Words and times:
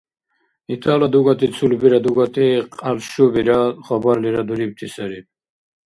Итала 0.73 1.07
дугати 1.13 1.45
цулбира 1.55 1.99
дугати 2.05 2.45
кьялшубира 2.79 3.59
хабарлира 3.85 4.41
дурибти 4.47 4.85
сари 4.95 5.19